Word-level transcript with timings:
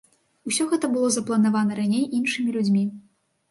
Усё 0.51 0.65
гэта 0.71 0.89
было 0.95 1.09
запланавана 1.17 1.79
раней 1.83 2.03
іншымі 2.23 2.59
людзьмі. 2.59 2.85